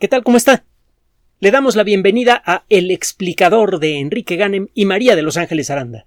[0.00, 0.24] ¿Qué tal?
[0.24, 0.64] ¿Cómo está?
[1.38, 5.70] Le damos la bienvenida a El explicador de Enrique Ganem y María de Los Ángeles
[5.70, 6.06] Aranda.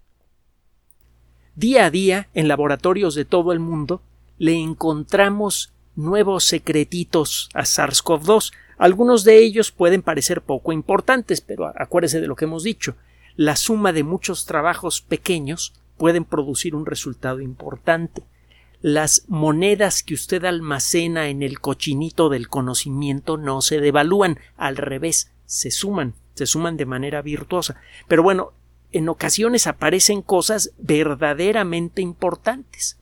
[1.56, 4.02] Día a día, en laboratorios de todo el mundo,
[4.38, 8.52] le encontramos nuevos secretitos a SARS-CoV-2.
[8.78, 12.96] Algunos de ellos pueden parecer poco importantes, pero acuérdese de lo que hemos dicho.
[13.38, 18.22] La suma de muchos trabajos pequeños pueden producir un resultado importante
[18.82, 25.32] las monedas que usted almacena en el cochinito del conocimiento no se devalúan, al revés,
[25.46, 27.80] se suman, se suman de manera virtuosa.
[28.08, 28.54] Pero bueno,
[28.92, 32.98] en ocasiones aparecen cosas verdaderamente importantes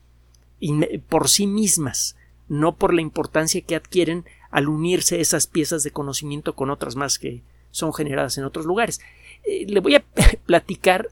[1.08, 2.16] por sí mismas,
[2.48, 7.18] no por la importancia que adquieren al unirse esas piezas de conocimiento con otras más
[7.18, 9.00] que son generadas en otros lugares.
[9.44, 10.04] Eh, le voy a
[10.46, 11.10] platicar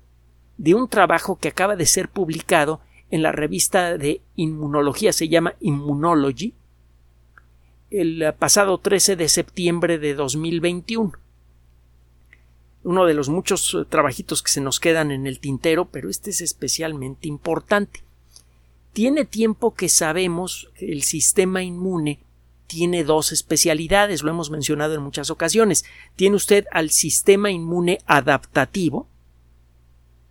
[0.56, 2.80] de un trabajo que acaba de ser publicado
[3.14, 6.52] en la revista de inmunología, se llama Immunology,
[7.92, 11.12] el pasado 13 de septiembre de 2021.
[12.82, 16.30] Uno de los muchos eh, trabajitos que se nos quedan en el tintero, pero este
[16.30, 18.02] es especialmente importante.
[18.92, 22.19] Tiene tiempo que sabemos que el sistema inmune
[22.67, 25.84] tiene dos especialidades, lo hemos mencionado en muchas ocasiones.
[26.17, 29.06] Tiene usted al sistema inmune adaptativo,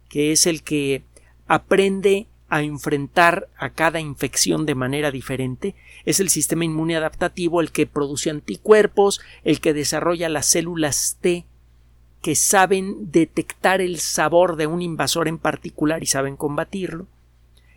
[0.09, 1.03] que es el que
[1.47, 5.73] aprende a enfrentar a cada infección de manera diferente.
[6.05, 11.47] Es el sistema inmune adaptativo el que produce anticuerpos, el que desarrolla las células T
[12.21, 17.07] que saben detectar el sabor de un invasor en particular y saben combatirlo.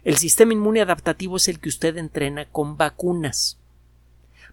[0.05, 3.59] El sistema inmune adaptativo es el que usted entrena con vacunas.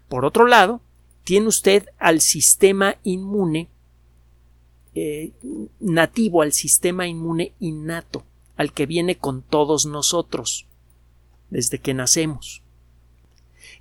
[0.08, 0.82] Por otro lado,
[1.26, 3.68] tiene usted al sistema inmune
[4.96, 5.34] eh,
[5.82, 8.24] nativo, al sistema inmune innato
[8.56, 10.68] al que viene con todos nosotros
[11.50, 12.62] desde que nacemos.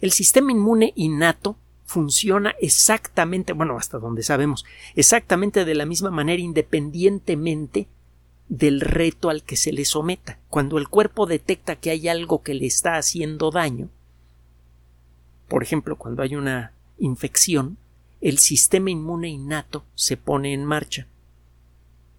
[0.01, 6.41] El sistema inmune innato funciona exactamente, bueno, hasta donde sabemos, exactamente de la misma manera
[6.41, 7.87] independientemente
[8.49, 10.39] del reto al que se le someta.
[10.49, 13.89] Cuando el cuerpo detecta que hay algo que le está haciendo daño,
[15.49, 17.77] por ejemplo, cuando hay una infección,
[18.23, 21.07] el sistema inmune innato se pone en marcha.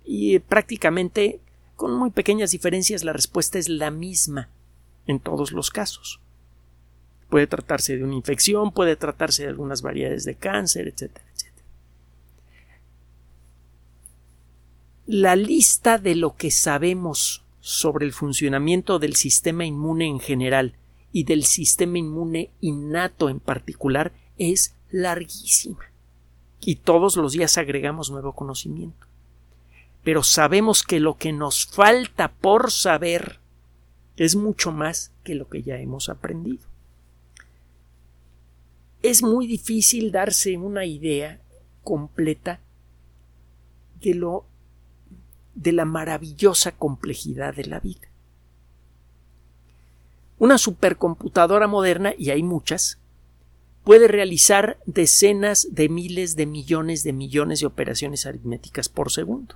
[0.06, 1.40] Y prácticamente
[1.84, 4.48] con muy pequeñas diferencias la respuesta es la misma
[5.06, 6.22] en todos los casos.
[7.30, 11.68] Puede tratarse de una infección, puede tratarse de algunas variedades de cáncer, etcétera, etcétera.
[15.08, 20.76] La lista de lo que sabemos sobre el funcionamiento del sistema inmune en general
[21.12, 25.92] y del sistema inmune innato en particular es larguísima.
[26.62, 29.06] Y todos los días agregamos nuevo conocimiento
[30.04, 33.40] pero sabemos que lo que nos falta por saber
[34.18, 36.64] es mucho más que lo que ya hemos aprendido.
[39.02, 41.40] Es muy difícil darse una idea
[41.84, 42.60] completa
[44.02, 44.46] de lo
[45.56, 48.08] de la maravillosa complejidad de la vida.
[50.40, 52.98] Una supercomputadora moderna, y hay muchas,
[53.84, 59.56] puede realizar decenas de miles de millones de millones de operaciones aritméticas por segundo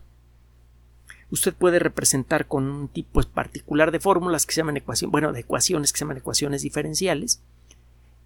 [1.30, 5.42] usted puede representar con un tipo particular de fórmulas que se llaman ecuaciones, bueno, de
[5.42, 7.42] ecuaciones que se llaman ecuaciones diferenciales,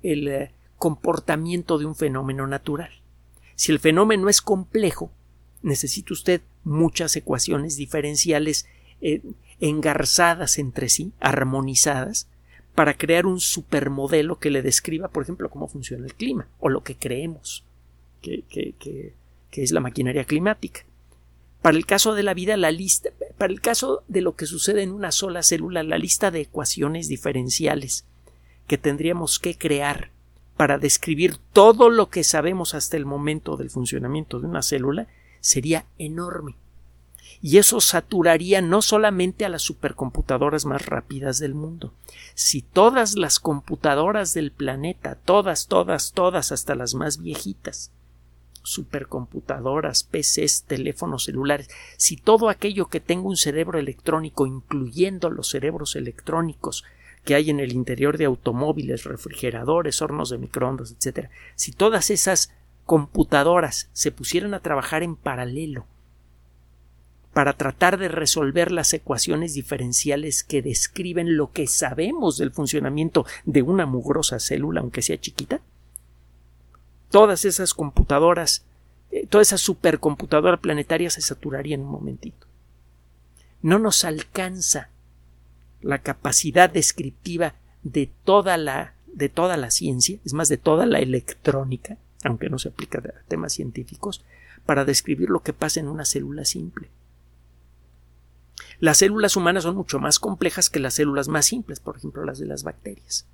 [0.04, 2.92] el eh, comportamiento de un fenómeno natural.
[3.56, 5.12] Si el fenómeno es complejo,
[5.62, 8.68] necesita usted muchas ecuaciones diferenciales
[9.02, 9.22] eh,
[9.60, 12.28] engarzadas entre sí, armonizadas,
[12.76, 16.84] para crear un supermodelo que le describa, por ejemplo, cómo funciona el clima, o lo
[16.84, 17.66] que creemos
[18.22, 19.14] que
[19.52, 20.86] es la maquinaria climática.
[21.62, 24.82] Para el caso de la vida, la lista, para el caso de lo que sucede
[24.82, 28.06] en una sola célula, la lista de ecuaciones diferenciales
[28.68, 30.10] que tendríamos que crear
[30.58, 35.08] para describir todo lo que sabemos hasta el momento del funcionamiento de una célula
[35.40, 36.56] sería enorme.
[37.42, 41.94] Y eso saturaría no solamente a las supercomputadoras más rápidas del mundo.
[42.36, 47.92] Si todas las computadoras del planeta, todas, todas, todas, hasta las más viejitas,
[48.64, 55.96] supercomputadoras, PCs, teléfonos celulares, si todo aquello que tenga un cerebro electrónico, incluyendo los cerebros
[55.96, 56.84] electrónicos
[57.26, 62.52] que hay en el interior de automóviles, refrigeradores, hornos de microondas, etc., si todas esas
[62.86, 65.86] computadoras se pusieran a trabajar en paralelo
[67.34, 73.62] para tratar de resolver las ecuaciones diferenciales que describen lo que sabemos del funcionamiento de
[73.62, 75.62] una mugrosa célula, aunque sea chiquita,
[77.12, 78.64] todas esas computadoras,
[79.12, 82.48] eh, toda esa supercomputadora planetaria se saturaría en un momentito.
[83.62, 84.90] No nos alcanza
[85.82, 87.54] la capacidad descriptiva
[87.84, 92.58] de toda la de toda la ciencia, es más de toda la electrónica, aunque no
[92.60, 94.24] se aplica a temas científicos,
[94.66, 96.90] para describir lo que pasa en una célula simple.
[98.80, 102.40] Las células humanas son mucho más complejas que las células más simples, por ejemplo las
[102.40, 103.28] de las bacterias.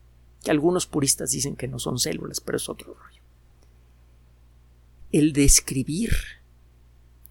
[0.47, 3.21] algunos puristas dicen que no son células, pero es otro rollo.
[5.11, 6.11] El describir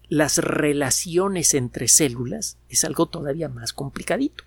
[0.09, 4.45] las relaciones entre células es algo todavía más complicadito.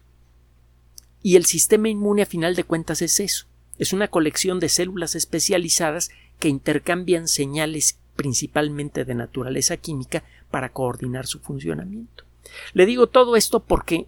[1.23, 3.47] Y el sistema inmune a final de cuentas es eso.
[3.79, 11.27] Es una colección de células especializadas que intercambian señales principalmente de naturaleza química para coordinar
[11.27, 12.25] su funcionamiento.
[12.73, 14.07] Le digo todo esto porque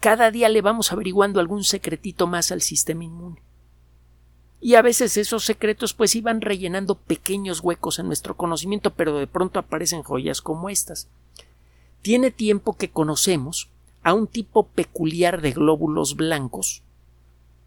[0.00, 3.42] cada día le vamos averiguando algún secretito más al sistema inmune.
[4.60, 9.26] Y a veces esos secretos pues iban rellenando pequeños huecos en nuestro conocimiento, pero de
[9.26, 11.08] pronto aparecen joyas como estas.
[12.02, 13.70] Tiene tiempo que conocemos
[14.02, 16.82] a un tipo peculiar de glóbulos blancos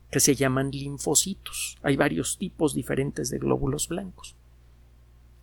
[0.10, 1.78] que se llaman linfocitos.
[1.84, 4.36] Hay varios tipos diferentes de glóbulos blancos.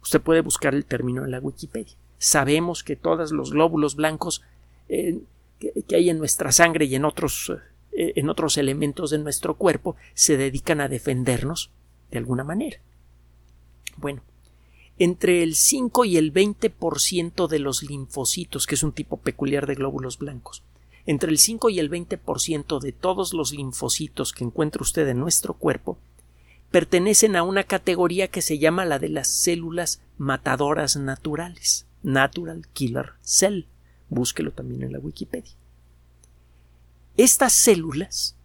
[0.02, 1.94] Usted puede buscar el término en la Wikipedia.
[2.18, 4.42] Sabemos que todos los glóbulos blancos
[4.88, 5.20] eh,
[5.58, 7.58] que, hay en nuestra sangre y en otros eh,
[7.96, 11.70] en otros elementos de nuestro cuerpo se dedican a defendernos
[12.10, 12.78] de alguna manera.
[13.96, 14.22] Bueno,
[14.98, 19.74] entre el 5 y el 20% de los linfocitos, que es un tipo peculiar de
[19.74, 20.62] glóbulos blancos,
[21.06, 25.54] entre el 5 y el 20% de todos los linfocitos que encuentra usted en nuestro
[25.54, 25.98] cuerpo
[26.70, 33.12] pertenecen a una categoría que se llama la de las células matadoras naturales, Natural Killer
[33.22, 33.62] Cell.
[34.08, 35.52] Búsquelo también en la Wikipedia.
[37.16, 38.36] Estas células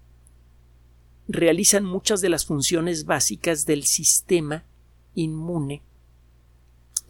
[1.27, 4.63] realizan muchas de las funciones básicas del sistema
[5.13, 5.81] inmune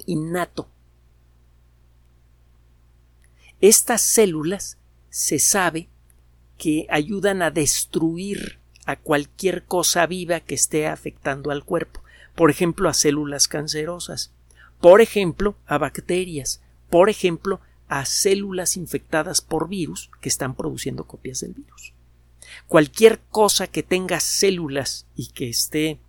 [0.05, 0.67] innato.
[3.59, 4.77] Estas células
[5.09, 5.87] se sabe
[6.57, 12.01] que ayudan a destruir a cualquier cosa viva que esté afectando al cuerpo,
[12.35, 14.31] por ejemplo a células cancerosas,
[14.79, 17.61] por ejemplo a bacterias, por ejemplo
[17.91, 21.91] a células infectadas por virus que están produciendo copias del virus.
[22.69, 25.99] Cualquier cosa que tenga células y que esté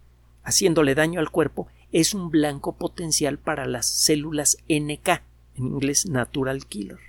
[0.44, 5.08] haciéndole daño al cuerpo es un blanco potencial para las células NK,
[5.56, 7.00] en inglés Natural Killer.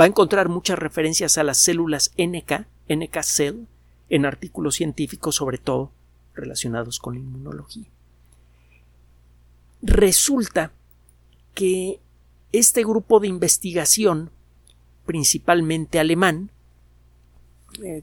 [0.00, 3.64] Va a encontrar muchas referencias a las células NK, NK Cell,
[4.08, 5.90] en artículos científicos, sobre todo
[6.32, 7.88] relacionados con inmunología.
[9.82, 10.70] Resulta
[11.54, 11.98] que
[12.52, 14.30] este grupo de investigación,
[15.04, 16.50] principalmente alemán,
[17.82, 18.02] eh,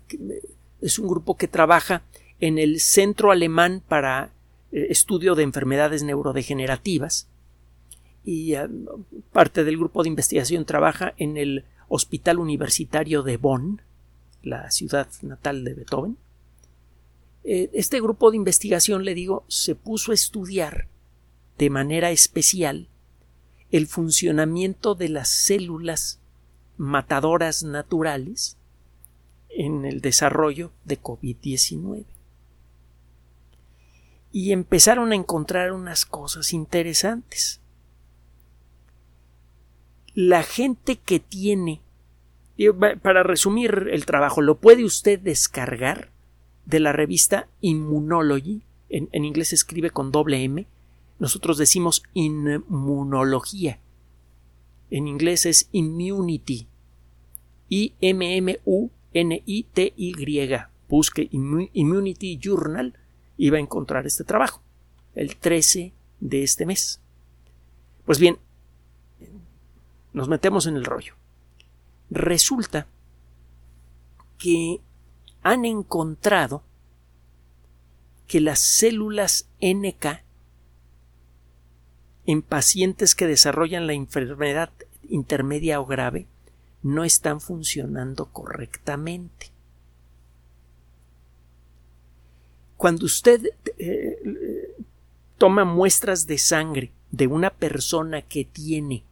[0.81, 2.04] es un grupo que trabaja
[2.40, 4.31] en el Centro Alemán para
[4.72, 7.28] eh, Estudio de Enfermedades Neurodegenerativas
[8.25, 8.68] y eh,
[9.31, 13.81] parte del grupo de investigación trabaja en el Hospital Universitario de Bonn,
[14.42, 16.18] la ciudad natal de Beethoven.
[17.45, 20.88] Este grupo de investigación, le digo, se puso a estudiar
[21.57, 22.88] de manera especial
[23.74, 26.22] el funcionamiento de las células
[26.78, 28.56] matadoras naturales
[29.50, 32.06] en el desarrollo de COVID-19.
[34.31, 37.62] Y empezaron a encontrar unas cosas interesantes.
[40.14, 41.81] La gente que tiene,
[43.02, 46.12] para resumir el trabajo, lo puede usted descargar
[46.66, 50.68] de la revista Immunology, en, en inglés se escribe con doble M,
[51.19, 53.80] nosotros decimos inmunología.
[54.90, 56.68] En inglés es immunity.
[57.69, 58.64] I-M-M-U-N-I-T-Y.
[60.90, 62.94] Busque Immunity Journal
[63.38, 64.61] y va a encontrar este trabajo.
[65.16, 67.02] El 13 de este mes.
[68.06, 68.38] Pues bien,
[70.14, 71.16] nos metemos en el rollo.
[72.09, 72.88] Resulta
[74.38, 74.81] que
[75.42, 76.64] han encontrado
[78.28, 80.23] que las células NK
[82.25, 84.69] en pacientes que desarrollan la enfermedad
[85.09, 86.27] intermedia o grave
[86.81, 89.51] no están funcionando correctamente.
[92.77, 93.42] Cuando usted
[93.77, 94.75] eh,
[95.37, 99.03] toma muestras de sangre de una persona que tiene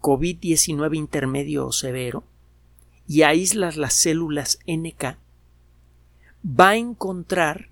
[0.00, 2.24] COVID-19 intermedio o severo
[3.08, 5.16] y aíslas las células NK,
[6.44, 7.70] va a encontrar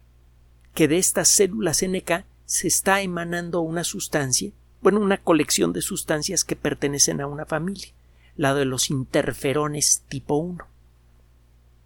[0.74, 6.44] que de estas células NK se está emanando una sustancia, bueno, una colección de sustancias
[6.44, 7.94] que pertenecen a una familia,
[8.36, 10.62] la de los interferones tipo 1.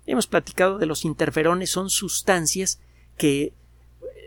[0.07, 2.81] Hemos platicado de los interferones, son sustancias
[3.17, 3.53] que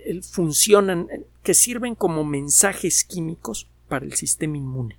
[0.06, 1.10] eh, funcionan,
[1.44, 4.98] que sirven como mensajes químicos para el sistema inmune.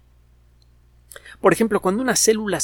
[1.41, 2.59] Por ejemplo, cuando una célula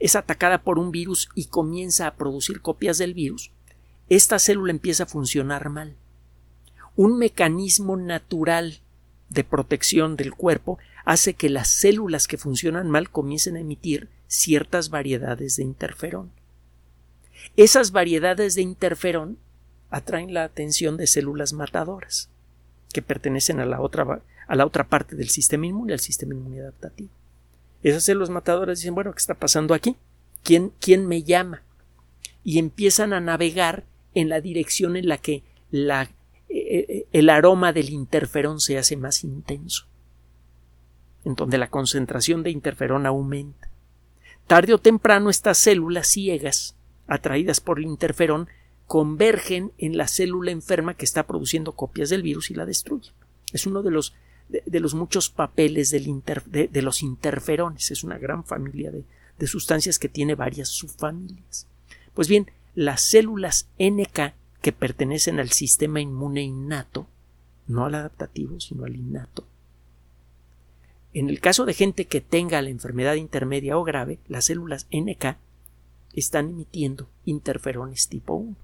[0.00, 3.52] es atacada por un virus y comienza a producir copias del virus,
[4.08, 5.94] esta célula empieza a funcionar mal
[7.00, 8.80] un mecanismo natural
[9.30, 14.90] de protección del cuerpo hace que las células que funcionan mal comiencen a emitir ciertas
[14.90, 16.30] variedades de interferón.
[17.56, 19.38] Esas variedades de interferón
[19.88, 22.28] atraen la atención de células matadoras
[22.92, 26.60] que pertenecen a la otra, a la otra parte del sistema inmune, al sistema inmune
[26.60, 27.08] adaptativo.
[27.82, 29.96] Esas células matadoras dicen, bueno, ¿qué está pasando aquí?
[30.42, 31.62] ¿Quién, quién me llama?
[32.44, 36.10] Y empiezan a navegar en la dirección en la que la,
[36.72, 39.86] eh, el aroma del interferón se hace más intenso,
[41.24, 43.68] en donde la concentración de interferón aumenta.
[44.46, 46.76] Tarde o temprano estas células ciegas,
[47.08, 48.48] atraídas por el interferón,
[48.86, 53.14] convergen en la célula enferma que está produciendo copias del virus y la destruyen.
[53.52, 54.14] Es uno de los,
[54.48, 57.90] de, los muchos papeles del de, los interferones.
[57.90, 59.04] Es una gran familia de,
[59.38, 61.66] de sustancias que tiene varias subfamilias.
[62.14, 67.06] Pues bien, las células NK que pertenecen al sistema inmune innato,
[67.66, 69.44] no al adaptativo, sino al innato.
[71.12, 75.36] En el caso de gente que tenga la enfermedad intermedia o grave, las células NK
[76.14, 78.56] están emitiendo interferones tipo 1.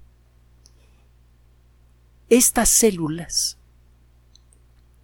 [2.29, 3.57] Estas células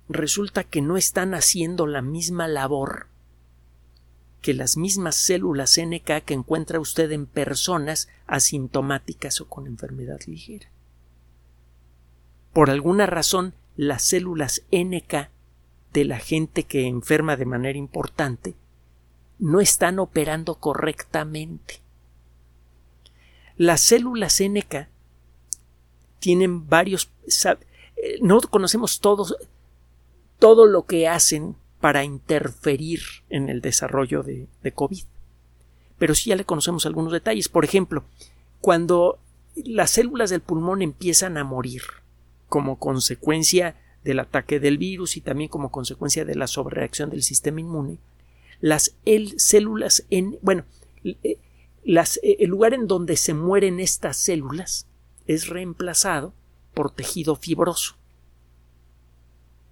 [0.10, 3.08] resulta que no están haciendo la misma labor
[4.42, 10.68] que las mismas células NK que encuentra usted en personas asintomáticas o con enfermedad ligera.
[12.54, 15.30] Por alguna razón, las células NK
[15.92, 18.56] de la gente que enferma de manera importante
[19.40, 21.82] no están operando correctamente.
[23.58, 24.88] Las células NK
[26.20, 27.12] tienen varios.
[27.96, 29.36] Eh, no conocemos todos,
[30.38, 35.04] todo lo que hacen para interferir en el desarrollo de, de COVID.
[35.98, 37.50] Pero sí ya le conocemos algunos detalles.
[37.50, 38.04] Por ejemplo,
[38.62, 39.20] cuando
[39.56, 41.82] las células del pulmón empiezan a morir
[42.54, 47.62] como consecuencia del ataque del virus y también como consecuencia de la sobrereacción del sistema
[47.62, 47.98] inmune,
[48.62, 48.96] las
[49.38, 50.64] células en, bueno,
[51.04, 51.40] eh,
[51.84, 54.86] las, eh, el lugar en donde se mueren estas células
[55.26, 56.36] es reemplazado
[56.76, 57.96] por tejido fibroso.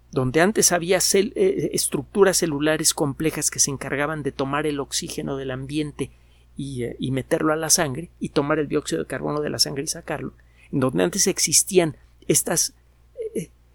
[0.09, 5.51] Donde antes había eh, estructuras celulares complejas que se encargaban de tomar el oxígeno del
[5.51, 6.09] ambiente
[6.57, 9.83] y, y, meterlo a la sangre y tomar el dióxido de carbono de la sangre
[9.83, 10.33] y sacarlo,
[10.71, 11.95] en donde antes existían
[12.31, 12.73] estas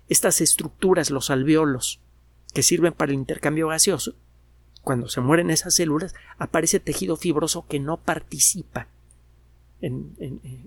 [0.08, 2.00] estas estructuras, los alveolos,
[2.52, 4.14] que sirven para el intercambio gaseoso,
[4.82, 8.88] cuando se mueren esas células, aparece tejido fibroso que no participa
[9.80, 10.14] en,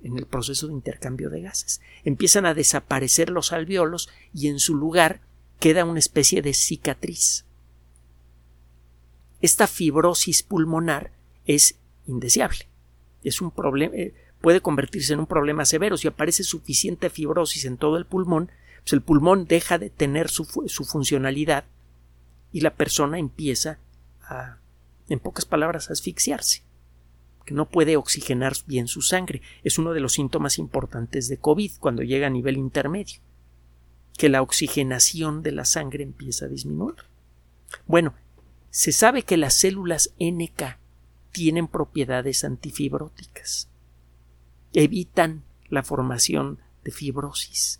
[0.03, 1.81] el proceso de intercambio de gases.
[2.03, 5.21] Empiezan a desaparecer los alveolos y en su lugar
[5.59, 7.45] queda una especie de cicatriz.
[9.41, 11.11] Esta fibrosis pulmonar
[11.45, 12.67] es indeseable.
[13.23, 15.97] Es un problema, eh, puede convertirse en un problema severo.
[15.97, 18.51] Si aparece suficiente fibrosis en todo el pulmón,
[18.83, 21.65] pues el pulmón deja de tener su, funcionalidad
[22.51, 23.79] y la persona empieza
[24.23, 24.57] a,
[25.09, 26.63] en pocas palabras, a asfixiarse,
[27.45, 29.41] que no puede oxigenar bien su sangre.
[29.63, 33.19] Es uno de los síntomas importantes de COVID cuando llega a nivel intermedio,
[34.17, 36.95] que la oxigenación de la sangre empieza a disminuir.
[37.85, 38.13] Bueno,
[38.71, 40.77] se sabe que las células NK
[41.31, 43.69] tienen propiedades antifibróticas.
[44.73, 47.79] Evitan la formación de fibrosis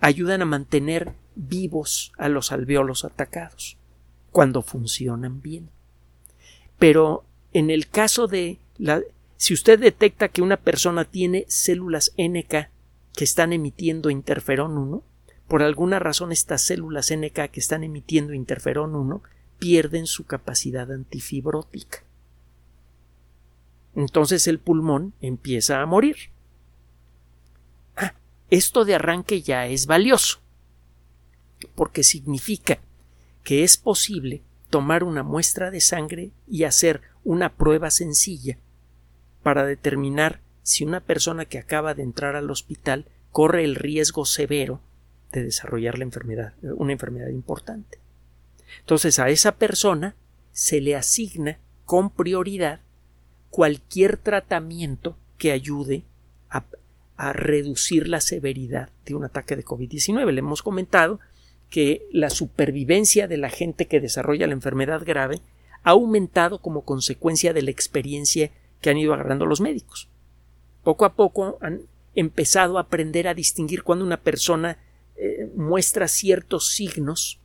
[0.00, 3.76] ayudan a mantener vivos a los alveolos atacados
[4.30, 5.70] cuando funcionan bien.
[6.78, 9.02] Pero en el caso de la
[9.36, 12.70] si usted detecta que una persona tiene células NK
[13.14, 15.02] que están emitiendo interferón 1,
[15.46, 19.22] por alguna razón estas células NK que están emitiendo interferón 1
[19.60, 22.02] pierden su capacidad antifibrótica.
[23.98, 26.30] Entonces el pulmón empieza a morir.
[28.48, 30.38] Esto de arranque ya es valioso,
[31.74, 32.78] porque significa
[33.42, 34.40] que es posible
[34.70, 38.56] tomar una muestra de sangre y hacer una prueba sencilla
[39.42, 44.80] para determinar si una persona que acaba de entrar al hospital corre el riesgo severo
[45.32, 47.98] de desarrollar la enfermedad, una enfermedad importante.
[48.78, 50.14] Entonces a esa persona
[50.52, 52.80] se le asigna con prioridad
[53.50, 56.04] cualquier tratamiento que ayude
[56.50, 56.64] a,
[57.16, 60.30] a reducir la severidad de un ataque de COVID-19.
[60.30, 61.20] Le hemos comentado
[61.70, 65.40] que la supervivencia de la gente que desarrolla la enfermedad grave
[65.82, 68.50] ha aumentado como consecuencia de la experiencia
[68.80, 70.08] que han ido agarrando los médicos.
[70.82, 71.82] Poco a poco han
[72.14, 74.78] empezado a aprender a distinguir cuando una persona
[75.16, 77.38] eh, muestra ciertos signos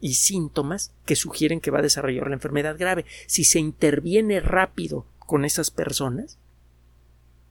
[0.00, 3.04] y síntomas que sugieren que va a desarrollar la enfermedad grave.
[3.26, 6.38] Si se interviene rápido con esas personas,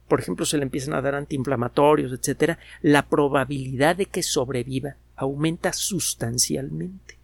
[0.06, 5.72] por ejemplo, se le empiezan a dar antiinflamatorios, etcétera, la probabilidad de que sobreviva aumenta
[5.72, 7.16] sustancialmente.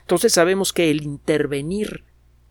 [0.00, 2.02] Entonces sabemos que el intervenir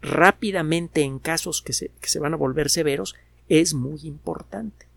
[0.01, 3.13] rápidamente en casos que se, que se van a volver severos
[3.49, 4.87] es muy importante.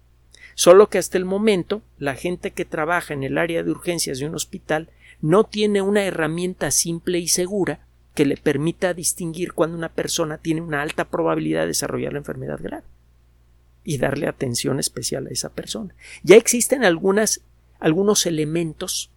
[0.54, 4.26] Solo que hasta el momento la gente que trabaja en el área de urgencias de
[4.26, 4.88] un hospital
[5.20, 10.60] no tiene una herramienta simple y segura que le permita distinguir cuando una persona tiene
[10.60, 12.84] una alta probabilidad de desarrollar la enfermedad grave
[13.84, 15.94] y darle atención especial a esa persona.
[16.22, 19.10] Ya existen algunos elementos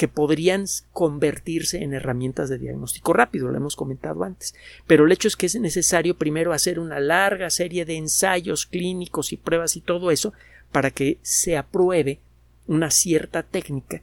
[0.00, 4.54] que podrían convertirse en herramientas de diagnóstico rápido, lo hemos comentado antes.
[4.86, 9.32] Pero el hecho es que es necesario primero hacer una larga serie de ensayos clínicos
[9.34, 10.32] y pruebas y todo eso
[10.72, 12.20] para que se apruebe
[12.66, 14.02] una cierta técnica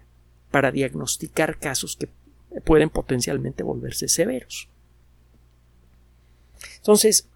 [0.52, 2.10] para diagnosticar casos que
[2.62, 4.70] pueden potencialmente volverse severos.
[6.78, 7.28] Entonces,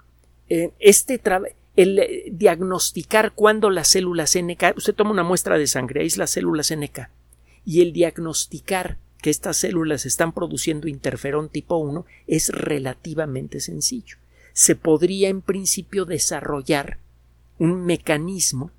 [0.49, 1.21] eh, este
[1.75, 6.17] el eh, diagnosticar cuando las células NK, usted toma una muestra de sangre, ahí es
[6.17, 7.09] las células NK,
[7.65, 14.17] y el diagnosticar que estas células están produciendo interferón tipo 1 es relativamente sencillo.
[14.53, 16.97] Se podría en principio desarrollar
[17.59, 18.71] un mecanismo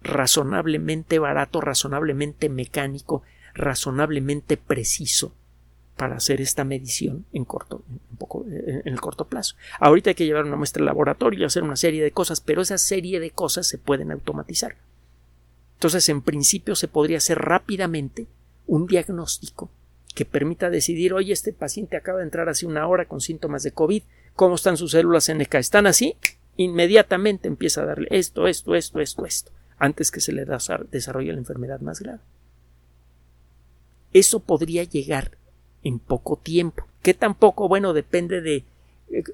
[0.00, 3.22] razonablemente barato, razonablemente mecánico,
[3.54, 5.34] razonablemente preciso
[6.02, 7.84] para hacer esta medición en corto,
[8.18, 9.54] poco, en el corto plazo.
[9.78, 12.60] Ahorita hay que llevar una muestra al laboratorio y hacer una serie de cosas, pero
[12.60, 14.74] esa serie de cosas se pueden automatizar.
[15.74, 18.26] Entonces, en principio, se podría hacer rápidamente
[18.66, 19.70] un diagnóstico
[20.12, 23.70] que permita decidir, oye, este paciente acaba de entrar hace una hora con síntomas de
[23.70, 24.02] COVID,
[24.34, 25.54] ¿cómo están sus células NK?
[25.54, 26.16] ¿Están así?
[26.56, 30.44] Inmediatamente empieza a darle esto, esto, esto, esto, esto, antes que se le
[30.90, 32.18] desarrolle la enfermedad más grave.
[34.12, 35.38] Eso podría llegar
[35.84, 36.86] en poco tiempo.
[37.02, 37.68] ¿Qué tampoco?
[37.68, 38.64] Bueno, depende de eh,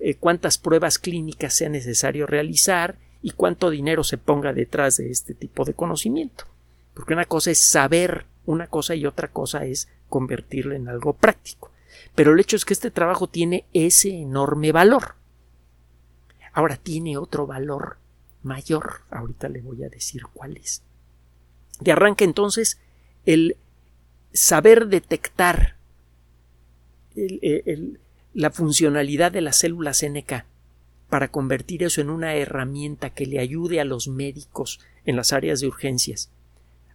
[0.01, 5.35] eh, cuántas pruebas clínicas sea necesario realizar y cuánto dinero se ponga detrás de este
[5.35, 6.45] tipo de conocimiento.
[6.95, 11.71] Porque una cosa es saber una cosa y otra cosa es convertirlo en algo práctico.
[12.15, 15.15] Pero el hecho es que este trabajo tiene ese enorme valor.
[16.53, 17.99] Ahora tiene otro valor
[18.43, 19.03] mayor.
[19.11, 20.83] Ahorita le voy a decir cuál es.
[21.81, 22.81] De arranque entonces
[23.27, 23.57] el
[24.33, 25.78] saber detectar
[28.35, 30.45] la funcionalidad de las células NK
[31.09, 35.61] para convertir eso en una herramienta que le ayude a los médicos en las áreas
[35.61, 36.31] de urgencias.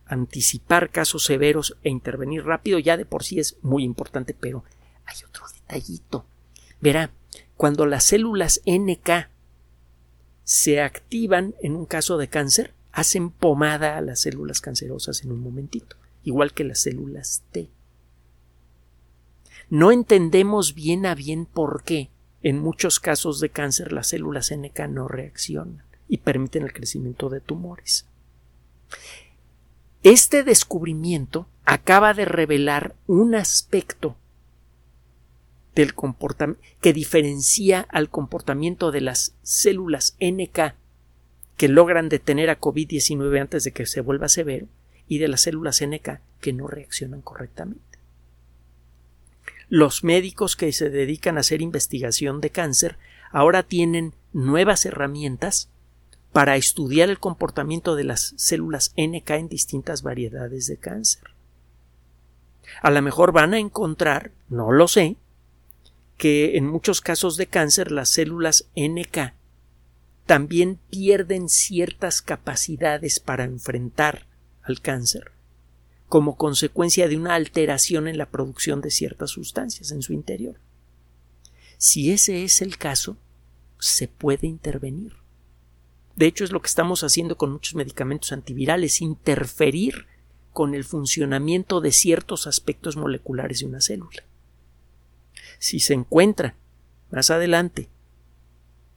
[0.06, 4.64] Anticipar casos severos e intervenir rápido ya de por sí es muy importante, pero
[5.06, 6.26] hay otro detallito.
[6.80, 7.12] Verá,
[7.58, 9.30] cuando las células NK
[10.44, 15.40] se activan en un caso de cáncer, hacen pomada a las células cancerosas en un
[15.40, 17.70] momentito, igual que las células T.
[19.74, 22.12] No entendemos bien a bien por qué,
[22.44, 27.42] en muchos casos de cáncer las células NK no reaccionan y permiten el crecimiento de
[27.42, 28.06] tumores.
[30.04, 34.16] Este descubrimiento acaba de revelar un aspecto
[35.74, 35.96] del
[36.80, 40.76] que diferencia al comportamiento de las células NK
[41.58, 44.68] que logran detener a COVID-19 antes de que se vuelva severo
[45.08, 47.93] y de las células NK que no reaccionan correctamente
[49.70, 52.98] los médicos que se dedican a hacer investigación de cáncer
[53.32, 55.70] ahora tienen nuevas herramientas
[56.32, 61.24] para estudiar el comportamiento de las células NK en distintas variedades de cáncer.
[62.82, 65.18] A lo mejor van a encontrar, no lo sé,
[66.18, 69.34] que en muchos casos de cáncer las células NK
[70.26, 74.26] también pierden ciertas capacidades para enfrentar
[74.64, 75.33] al cáncer
[76.08, 80.60] como consecuencia de una alteración en la producción de ciertas sustancias en su interior.
[81.78, 83.18] Si ese es el caso,
[83.80, 85.14] se puede intervenir.
[86.16, 90.06] De hecho, es lo que estamos haciendo con muchos medicamentos antivirales, interferir
[90.52, 94.24] con el funcionamiento de ciertos aspectos moleculares de una célula.
[95.58, 96.56] Si se encuentra
[97.10, 97.90] más adelante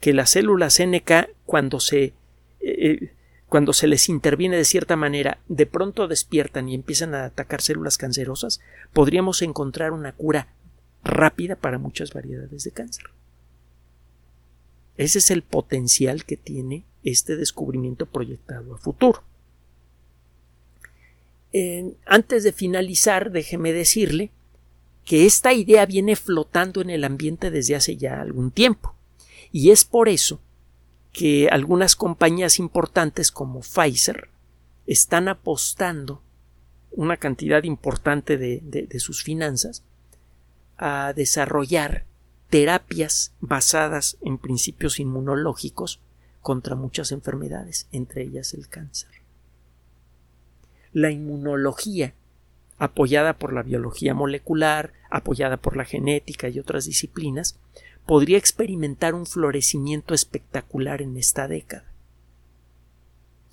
[0.00, 2.14] que las células NK, cuando se eh,
[2.60, 3.15] eh,
[3.56, 7.96] cuando se les interviene de cierta manera, de pronto despiertan y empiezan a atacar células
[7.96, 8.60] cancerosas,
[8.92, 10.48] podríamos encontrar una cura
[11.02, 13.04] rápida para muchas variedades de cáncer.
[14.98, 19.24] Ese es el potencial que tiene este descubrimiento proyectado a futuro.
[22.04, 24.32] antes de finalizar, déjeme decirle
[25.06, 28.94] que esta idea viene flotando en el ambiente desde hace ya algún tiempo.
[29.50, 30.42] Y es por eso
[31.16, 34.28] que algunas compañías importantes como Pfizer
[34.86, 36.20] están apostando
[36.90, 39.82] una cantidad importante de, de, sus finanzas
[40.76, 42.04] a desarrollar
[42.50, 46.00] terapias basadas en principios inmunológicos
[46.42, 49.08] contra muchas enfermedades, entre ellas el cáncer.
[50.92, 52.12] La inmunología
[52.78, 57.58] apoyada por la biología molecular, apoyada por la genética y otras disciplinas,
[58.06, 61.84] podría experimentar un florecimiento espectacular en esta década.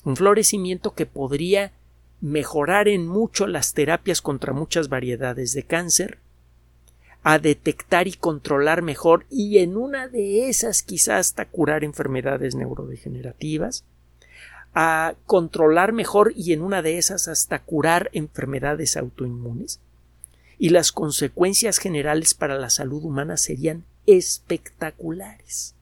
[0.04, 1.72] Un florecimiento que podría
[2.22, 6.20] mejorar en mucho las terapias contra muchas variedades de cáncer,
[7.24, 13.86] a detectar y controlar mejor y en una de esas quizás hasta curar enfermedades neurodegenerativas,
[14.74, 19.80] a controlar mejor y en una de esas hasta curar enfermedades autoinmunes.
[20.58, 25.76] Y las consecuencias generales para la salud humana serían espectaculares.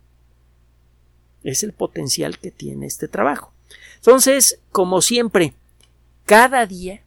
[1.43, 3.53] Es el potencial que tiene este trabajo.
[3.97, 5.53] Entonces, como siempre,
[6.25, 7.01] cada día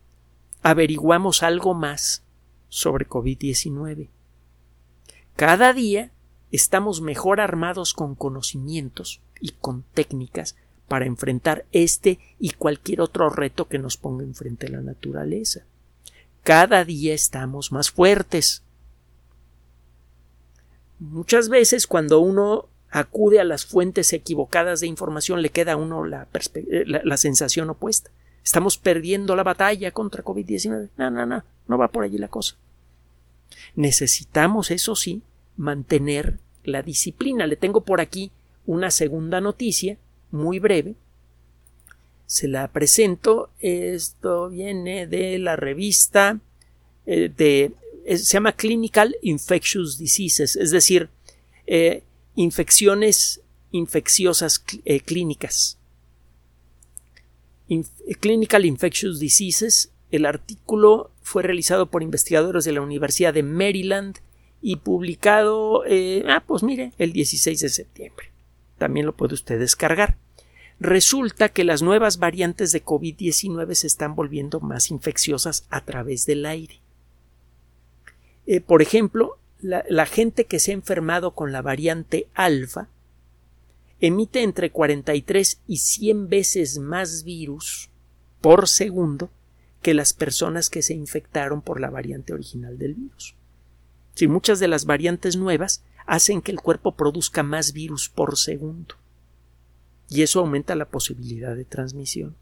[0.63, 2.23] averiguamos algo más
[2.69, 4.09] sobre COVID-19.
[5.37, 6.11] Cada día
[6.53, 10.57] estamos mejor armados con conocimientos y con técnicas
[10.89, 15.65] para enfrentar este y cualquier otro reto que nos ponga enfrente la naturaleza.
[16.43, 18.63] Cada día estamos más fuertes.
[20.99, 26.05] Muchas veces cuando uno acude a las fuentes equivocadas de información le queda a uno
[26.05, 28.11] la, eh, la sensación opuesta.
[28.45, 30.91] Estamos perdiendo la batalla contra COVID-19.
[30.99, 32.57] No, no, no, no va por allí la cosa.
[33.75, 35.23] Necesitamos, eso sí,
[35.57, 37.47] mantener la disciplina.
[37.47, 38.31] Le tengo por aquí
[38.67, 39.97] una segunda noticia
[40.35, 40.97] muy breve.
[42.27, 43.51] Se la presento.
[43.61, 46.41] Esto viene de la revista
[47.07, 47.73] eh, de.
[48.07, 51.09] se llama Clinical Infectious Diseases, es decir,
[51.67, 52.03] eh,
[52.35, 55.79] infecciones infecciosas eh, clínicas.
[58.21, 59.91] Clinical Infectious Diseases.
[60.11, 64.19] El artículo fue realizado por investigadores de la Universidad de Maryland
[64.61, 65.83] y publicado,
[66.29, 68.31] ah, pues mire, el 16 de septiembre.
[68.79, 70.17] También lo puede usted descargar
[70.81, 76.47] resulta que las nuevas variantes de COVID-19 se están volviendo más infecciosas a través del
[76.47, 76.81] aire.
[78.47, 82.89] Eh, por ejemplo, la, la, gente que se ha enfermado con la variante alfa
[84.01, 87.89] emite entre 43 y 100 veces más virus
[88.41, 89.31] por segundo
[89.81, 93.35] que las personas que se infectaron por la variante original del virus.
[94.15, 98.97] Si muchas de las variantes nuevas hacen que el cuerpo produzca más virus por segundo
[100.09, 102.37] y eso aumenta la posibilidad de transmisión.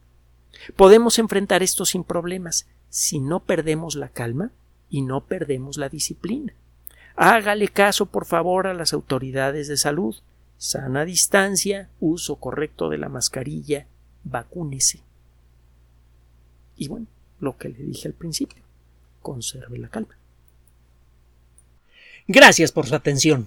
[0.77, 4.53] Podemos enfrentar esto sin problemas si no perdemos la calma
[4.91, 6.55] y no perdemos la disciplina.
[7.17, 10.17] Hágale caso, por favor, a las autoridades de salud.
[10.59, 13.87] Sana distancia, uso correcto de la mascarilla,
[14.25, 15.01] vacúnese.
[16.77, 17.07] Y bueno,
[17.41, 18.63] lo que le dije al principio,
[19.21, 20.17] conserve la calma.
[22.29, 23.47] Gracias por su atención